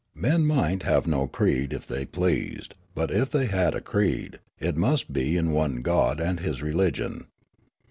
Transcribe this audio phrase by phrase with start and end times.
[0.15, 4.75] Men might have no creed if they pleased; but if they had a creed, it
[4.75, 7.27] must be in one god and his religion.